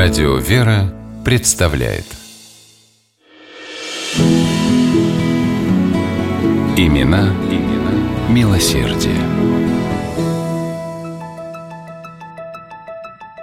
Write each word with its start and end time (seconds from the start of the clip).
Радио 0.00 0.36
«Вера» 0.36 0.94
представляет 1.24 2.04
Имена, 6.76 7.34
имена 7.50 8.30
милосердие. 8.30 9.16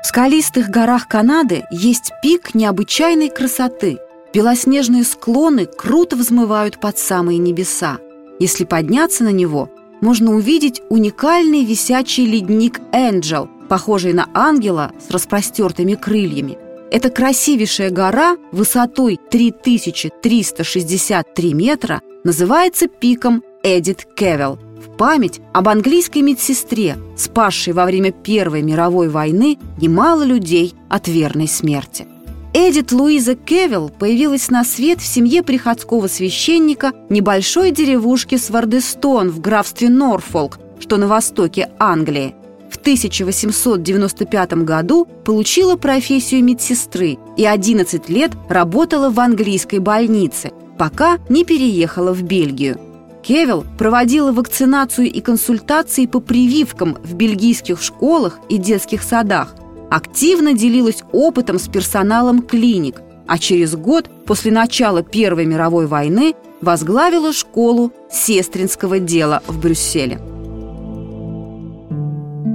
В 0.00 0.06
скалистых 0.06 0.68
горах 0.68 1.08
Канады 1.08 1.64
есть 1.72 2.12
пик 2.22 2.54
необычайной 2.54 3.30
красоты. 3.30 3.98
Белоснежные 4.32 5.02
склоны 5.02 5.66
круто 5.66 6.14
взмывают 6.14 6.78
под 6.78 6.98
самые 6.98 7.38
небеса. 7.38 7.98
Если 8.38 8.62
подняться 8.62 9.24
на 9.24 9.32
него, 9.32 9.70
можно 10.00 10.32
увидеть 10.32 10.82
уникальный 10.88 11.64
висячий 11.64 12.26
ледник 12.26 12.80
Энджел, 12.92 13.48
похожий 13.68 14.12
на 14.12 14.28
ангела 14.34 14.92
с 15.06 15.10
распростертыми 15.10 15.94
крыльями. 15.94 16.58
Эта 16.90 17.08
красивейшая 17.10 17.90
гора 17.90 18.36
высотой 18.52 19.18
3363 19.30 21.54
метра 21.54 22.02
называется 22.22 22.88
пиком 22.88 23.42
Эдит 23.62 24.06
Кевелл 24.14 24.58
в 24.84 24.96
память 24.96 25.40
об 25.52 25.68
английской 25.68 26.22
медсестре, 26.22 26.96
спасшей 27.16 27.72
во 27.72 27.86
время 27.86 28.12
Первой 28.12 28.62
мировой 28.62 29.08
войны 29.08 29.58
немало 29.80 30.22
людей 30.22 30.74
от 30.88 31.08
верной 31.08 31.48
смерти. 31.48 32.06
Эдит 32.52 32.92
Луиза 32.92 33.34
Кевилл 33.34 33.88
появилась 33.88 34.48
на 34.48 34.62
свет 34.62 35.00
в 35.00 35.06
семье 35.06 35.42
приходского 35.42 36.06
священника 36.06 36.92
небольшой 37.08 37.72
деревушки 37.72 38.36
Свардестон 38.36 39.30
в 39.30 39.40
графстве 39.40 39.88
Норфолк, 39.88 40.60
что 40.78 40.96
на 40.96 41.08
востоке 41.08 41.70
Англии. 41.80 42.36
В 42.74 42.76
1895 42.76 44.52
году 44.64 45.06
получила 45.24 45.76
профессию 45.76 46.42
медсестры 46.42 47.18
и 47.36 47.46
11 47.46 48.08
лет 48.08 48.32
работала 48.48 49.10
в 49.10 49.20
английской 49.20 49.78
больнице, 49.78 50.50
пока 50.76 51.18
не 51.28 51.44
переехала 51.44 52.12
в 52.12 52.22
Бельгию. 52.22 52.80
Кевилл 53.22 53.64
проводила 53.78 54.32
вакцинацию 54.32 55.06
и 55.06 55.20
консультации 55.20 56.06
по 56.06 56.18
прививкам 56.18 56.98
в 57.04 57.14
бельгийских 57.14 57.80
школах 57.80 58.40
и 58.48 58.58
детских 58.58 59.04
садах, 59.04 59.54
активно 59.88 60.52
делилась 60.52 61.04
опытом 61.12 61.60
с 61.60 61.68
персоналом 61.68 62.42
клиник, 62.42 63.02
а 63.28 63.38
через 63.38 63.76
год 63.76 64.10
после 64.26 64.50
начала 64.50 65.04
Первой 65.04 65.46
мировой 65.46 65.86
войны 65.86 66.34
возглавила 66.60 67.32
школу 67.32 67.92
сестринского 68.10 68.98
дела 68.98 69.44
в 69.46 69.60
Брюсселе. 69.60 70.20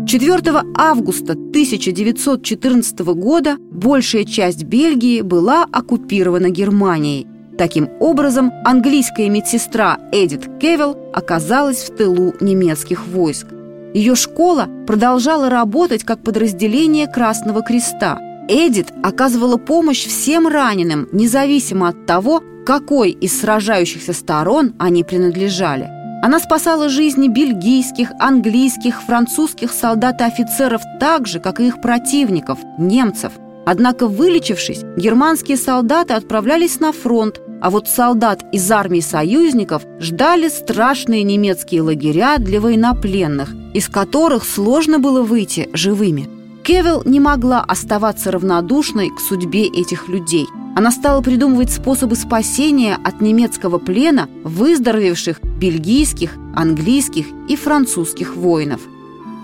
4 0.09 0.41
августа 0.75 1.33
1914 1.33 2.99
года 3.13 3.57
большая 3.59 4.23
часть 4.23 4.63
Бельгии 4.63 5.21
была 5.21 5.67
оккупирована 5.71 6.49
Германией. 6.49 7.27
Таким 7.59 7.89
образом, 7.99 8.51
английская 8.65 9.29
медсестра 9.29 9.99
Эдит 10.11 10.49
Кевилл 10.59 10.97
оказалась 11.13 11.83
в 11.83 11.95
тылу 11.95 12.33
немецких 12.39 13.05
войск. 13.05 13.45
Ее 13.93 14.15
школа 14.15 14.67
продолжала 14.87 15.47
работать 15.47 16.03
как 16.03 16.23
подразделение 16.23 17.05
Красного 17.05 17.61
Креста. 17.61 18.17
Эдит 18.47 18.91
оказывала 19.03 19.57
помощь 19.57 20.07
всем 20.07 20.47
раненым, 20.47 21.07
независимо 21.11 21.87
от 21.87 22.07
того, 22.07 22.41
какой 22.65 23.11
из 23.11 23.39
сражающихся 23.39 24.13
сторон 24.13 24.73
они 24.79 25.03
принадлежали. 25.03 25.98
Она 26.21 26.39
спасала 26.39 26.89
жизни 26.89 27.29
бельгийских, 27.29 28.11
английских, 28.19 29.01
французских 29.03 29.71
солдат 29.71 30.19
и 30.19 30.25
офицеров 30.25 30.81
так 30.99 31.27
же, 31.27 31.39
как 31.39 31.61
и 31.61 31.67
их 31.67 31.79
противников, 31.79 32.59
немцев. 32.77 33.31
Однако, 33.65 34.07
вылечившись, 34.07 34.83
германские 34.97 35.55
солдаты 35.55 36.13
отправлялись 36.13 36.79
на 36.81 36.91
фронт, 36.91 37.39
а 37.61 37.69
вот 37.69 37.87
солдат 37.87 38.43
из 38.51 38.69
армии 38.69 38.99
союзников 38.99 39.83
ждали 39.99 40.49
страшные 40.49 41.23
немецкие 41.23 41.83
лагеря 41.83 42.37
для 42.37 42.59
военнопленных, 42.59 43.53
из 43.73 43.87
которых 43.87 44.43
сложно 44.43 44.99
было 44.99 45.21
выйти 45.21 45.69
живыми. 45.71 46.29
Кевилл 46.63 47.03
не 47.05 47.21
могла 47.21 47.61
оставаться 47.61 48.31
равнодушной 48.31 49.09
к 49.09 49.19
судьбе 49.21 49.67
этих 49.67 50.09
людей. 50.09 50.47
Она 50.75 50.91
стала 50.91 51.21
придумывать 51.21 51.71
способы 51.71 52.15
спасения 52.15 52.97
от 53.03 53.21
немецкого 53.21 53.79
плена 53.79 54.27
выздоровевших 54.43 55.39
бельгийских, 55.59 56.35
английских 56.55 57.27
и 57.47 57.55
французских 57.55 58.35
воинов. 58.35 58.81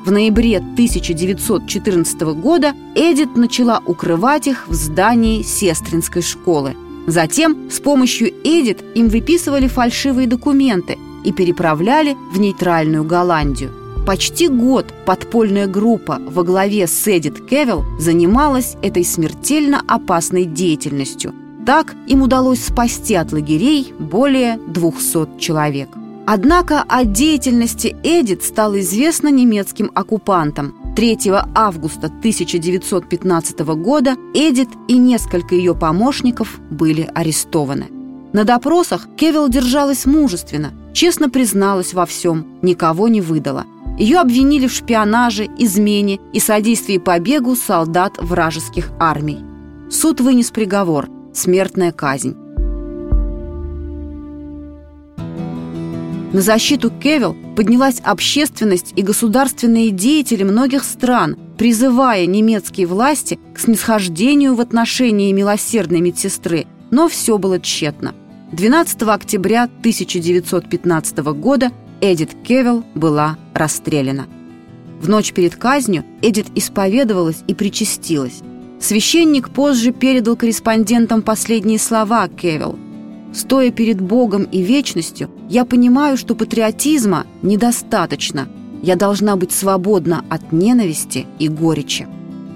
В 0.05 0.11
ноябре 0.11 0.57
1914 0.57 2.21
года 2.39 2.73
Эдит 2.95 3.35
начала 3.35 3.81
укрывать 3.85 4.47
их 4.47 4.67
в 4.67 4.73
здании 4.73 5.41
сестринской 5.41 6.21
школы– 6.21 6.75
Затем 7.07 7.69
с 7.69 7.79
помощью 7.79 8.29
Эдит 8.43 8.83
им 8.95 9.09
выписывали 9.09 9.67
фальшивые 9.67 10.27
документы 10.27 10.97
и 11.23 11.31
переправляли 11.31 12.15
в 12.33 12.39
нейтральную 12.39 13.03
Голландию. 13.03 13.71
Почти 14.07 14.47
год 14.47 14.93
подпольная 15.05 15.67
группа 15.67 16.19
во 16.19 16.43
главе 16.43 16.87
с 16.87 17.07
Эдит 17.07 17.45
Кевилл 17.47 17.83
занималась 17.99 18.75
этой 18.81 19.03
смертельно 19.03 19.81
опасной 19.87 20.45
деятельностью. 20.45 21.33
Так 21.65 21.95
им 22.07 22.21
удалось 22.21 22.63
спасти 22.63 23.15
от 23.15 23.31
лагерей 23.31 23.93
более 23.97 24.57
200 24.67 25.39
человек. 25.39 25.89
Однако 26.27 26.81
о 26.81 27.05
деятельности 27.05 27.95
Эдит 28.03 28.43
стало 28.43 28.79
известно 28.79 29.27
немецким 29.29 29.91
оккупантам– 29.93 30.75
3 30.95 31.19
августа 31.53 32.07
1915 32.07 33.59
года 33.59 34.15
Эдит 34.33 34.69
и 34.87 34.97
несколько 34.97 35.53
ее 35.53 35.75
помощников 35.75 36.59
были 36.71 37.09
арестованы. 37.13 37.87
На 38.33 38.43
допросах 38.43 39.07
Кевилл 39.17 39.49
держалась 39.49 40.05
мужественно, 40.05 40.73
честно 40.93 41.29
призналась 41.29 41.93
во 41.93 42.05
всем, 42.05 42.47
никого 42.61 43.07
не 43.07 43.21
выдала. 43.21 43.65
Ее 43.99 44.17
обвинили 44.19 44.67
в 44.67 44.73
шпионаже, 44.73 45.47
измене 45.57 46.19
и 46.33 46.39
содействии 46.39 46.97
побегу 46.97 47.55
солдат 47.55 48.17
вражеских 48.17 48.89
армий. 48.99 49.39
Суд 49.91 50.21
вынес 50.21 50.49
приговор– 50.49 51.07
смертная 51.33 51.91
казнь. 51.91 52.35
На 56.35 56.41
защиту 56.41 56.91
Кевилл 56.91 57.33
поднялась 57.55 58.01
общественность 58.03 58.91
и 58.97 59.01
государственные 59.01 59.91
деятели 59.91 60.43
многих 60.43 60.83
стран, 60.83 61.37
призывая 61.57 62.25
немецкие 62.25 62.87
власти 62.87 63.39
к 63.53 63.59
снисхождению 63.59 64.55
в 64.55 64.59
отношении 64.59 65.31
милосердной 65.31 66.01
медсестры, 66.01 66.67
но 66.91 67.07
все 67.07 67.37
было 67.37 67.57
тщетно. 67.61 68.13
12 68.51 69.03
октября 69.03 69.63
1915 69.63 71.17
года 71.19 71.71
Эдит 72.01 72.31
Кевилл 72.43 72.83
была 72.95 73.37
расстреляна. 73.53 74.27
В 74.99 75.07
ночь 75.07 75.31
перед 75.31 75.55
казнью 75.55 76.03
Эдит 76.21 76.47
исповедовалась 76.53 77.45
и 77.47 77.53
причастилась. 77.53 78.41
Священник 78.81 79.51
позже 79.51 79.93
передал 79.93 80.35
корреспондентам 80.35 81.21
последние 81.21 81.79
слова 81.79 82.27
Кевилл. 82.27 82.77
Стоя 83.35 83.69
перед 83.69 83.99
Богом 83.99 84.43
и 84.43 84.61
вечностью, 84.61 85.29
я 85.49 85.65
понимаю, 85.65 86.15
что 86.15 86.35
патриотизма 86.35 87.25
недостаточно. 87.41 88.47
Я 88.81 88.95
должна 88.95 89.35
быть 89.35 89.51
свободна 89.51 90.23
от 90.29 90.53
ненависти 90.53 91.27
и 91.37 91.49
горечи. 91.49 92.07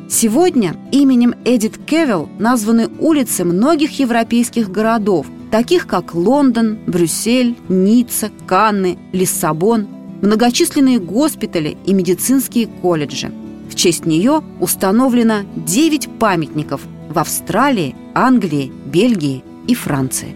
Сегодня 0.10 0.78
именем 0.94 1.36
Эдит 1.44 1.78
Кевилл 1.78 2.30
названы 2.40 2.88
улицы 2.98 3.44
многих 3.44 4.00
европейских 4.00 4.72
городов, 4.72 5.28
таких 5.52 5.86
как 5.86 6.16
Лондон, 6.16 6.80
Брюссель, 6.88 7.58
Ницца, 7.68 8.32
Канны, 8.48 8.98
Лиссабон, 9.12 9.86
многочисленные 10.22 11.00
госпитали 11.00 11.78
и 11.86 11.94
медицинские 11.94 12.68
колледжи. 12.68 13.34
В 13.70 13.76
честь 13.76 14.06
нее 14.06 14.42
установлено 14.62 15.42
9 15.58 16.08
памятников 16.20 16.82
в 17.10 17.20
Австралии, 17.20 17.98
Англии, 18.14 18.72
Бельгии 18.86 19.44
и 19.68 19.76
Франции. 19.76 20.36